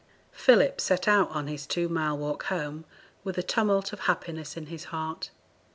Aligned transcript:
Philip 0.31 0.81
set 0.81 1.07
out 1.07 1.29
on 1.29 1.45
his 1.45 1.67
two 1.67 1.87
mile 1.87 2.17
walk 2.17 2.45
home 2.45 2.85
with 3.23 3.37
a 3.37 3.43
tumult 3.43 3.93
of 3.93 3.99
happiness 4.09 4.57
in 4.57 4.65
his 4.65 4.85
heart. 4.85 5.29